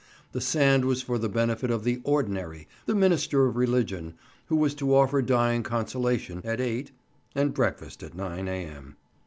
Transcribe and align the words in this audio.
The 0.31 0.41
sand 0.41 0.85
was 0.85 1.03
for 1.03 1.19
the 1.19 1.29
benefit 1.29 1.69
of 1.69 1.83
the 1.83 2.01
"ordinary," 2.03 2.67
the 2.87 2.95
minister 2.95 3.45
of 3.45 3.55
religion, 3.55 4.15
who 4.47 4.55
was 4.55 4.73
to 4.81 4.95
offer 4.95 5.21
dying 5.21 5.61
consolation 5.61 6.41
at 6.43 6.59
8 6.59 6.89
and 7.35 7.53
breakfast 7.53 8.01
at 8.01 8.15
9 8.15 8.47
A.M. 8.47 8.97